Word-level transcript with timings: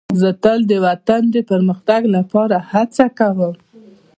زه 0.21 0.29
تل 0.43 0.59
د 0.71 0.73
وطن 0.85 1.21
د 1.35 1.37
پرمختګ 1.49 2.01
لپاره 2.15 2.55
هڅه 2.71 3.05
کوم. 3.19 3.53